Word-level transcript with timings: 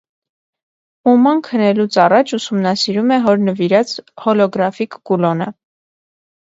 Ուման 1.11 1.43
քնելուց 1.49 1.99
առաջ 2.05 2.35
ուսումնասիրում 2.39 3.15
է 3.19 3.23
հոր 3.29 3.45
նվիրած 3.51 3.95
հոլոգրաֆիկ 4.27 5.01
կուլոնը։ 5.13 5.55